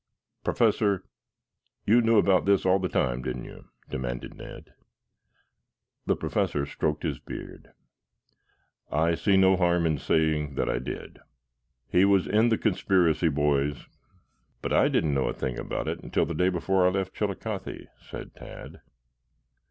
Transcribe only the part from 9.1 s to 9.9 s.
see no harm